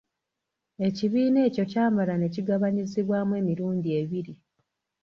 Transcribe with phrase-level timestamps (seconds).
[0.87, 4.33] Ekibiina ekyo kyamala ne kigabanyizibwamu emirundi ebiri.